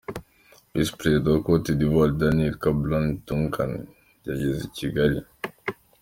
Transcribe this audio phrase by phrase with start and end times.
[0.73, 3.71] Visi Perezida wa Côte d’Ivoire, Daniel Kablan Duncan
[4.27, 5.19] yageze i Kigali.